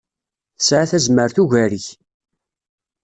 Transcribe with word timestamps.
Tesɛa 0.57 0.85
tazmert 0.91 1.37
ugar-ik. 1.43 1.87